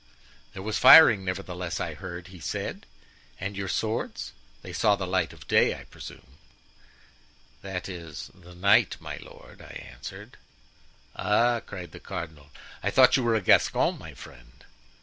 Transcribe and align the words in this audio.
"'There 0.53 0.63
was 0.63 0.79
firing, 0.79 1.23
nevertheless, 1.23 1.79
I 1.79 1.93
heard,' 1.93 2.29
he 2.29 2.39
said; 2.39 2.87
'and 3.39 3.55
your 3.55 3.67
swords—they 3.67 4.73
saw 4.73 4.95
the 4.95 5.05
light 5.05 5.31
of 5.31 5.47
day, 5.47 5.75
I 5.79 5.83
presume?' 5.83 6.39
"'That 7.61 7.87
is, 7.87 8.31
the 8.33 8.55
night, 8.55 8.97
my 8.99 9.17
lord,' 9.17 9.61
I 9.61 9.87
answered. 9.93 10.37
"'Ah!' 11.15 11.59
cried 11.59 11.91
the 11.91 11.99
cardinal, 11.99 12.49
'I 12.81 12.89
thought 12.89 13.15
you 13.15 13.21
were 13.21 13.35
a 13.35 13.41
Gascon, 13.41 13.99
my 13.99 14.15
friend? 14.15 14.65